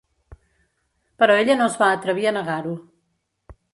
Però 1.23 1.35
ella 1.41 1.57
no 1.59 1.67
es 1.73 1.75
va 1.81 1.91
atrevir 1.99 2.25
a 2.31 2.33
negar-ho. 2.39 2.73